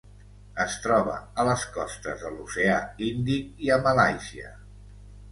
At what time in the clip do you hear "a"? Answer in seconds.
1.41-1.43, 3.75-3.77